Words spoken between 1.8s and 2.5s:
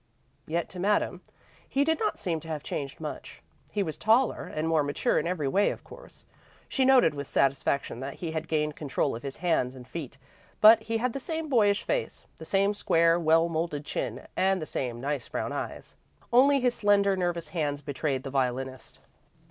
did not seem to